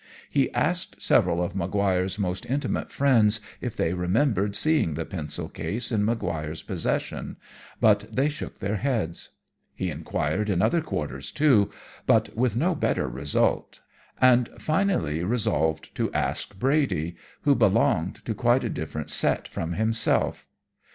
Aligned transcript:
He 0.31 0.51
asked 0.51 0.99
several 0.99 1.43
of 1.43 1.55
Maguire's 1.55 2.17
most 2.17 2.47
intimate 2.47 2.91
friends 2.91 3.39
if 3.61 3.75
they 3.77 3.93
remembered 3.93 4.55
seeing 4.55 4.95
the 4.95 5.05
pencil 5.05 5.47
case 5.47 5.91
in 5.91 6.03
Maguire's 6.03 6.63
possession, 6.63 7.37
but 7.79 8.07
they 8.11 8.27
shook 8.27 8.57
their 8.57 8.77
heads. 8.77 9.29
He 9.75 9.91
enquired 9.91 10.49
in 10.49 10.59
other 10.59 10.81
quarters, 10.81 11.29
too, 11.31 11.69
but 12.07 12.35
with 12.35 12.57
no 12.57 12.73
better 12.73 13.07
result, 13.07 13.81
and 14.19 14.49
finally 14.57 15.23
resolved 15.23 15.93
to 15.93 16.11
ask 16.13 16.57
Brady, 16.57 17.15
who 17.43 17.53
belonged 17.53 18.25
to 18.25 18.33
quite 18.33 18.63
a 18.63 18.69
different 18.71 19.11
set 19.11 19.47
from 19.47 19.73
himself. 19.73 20.47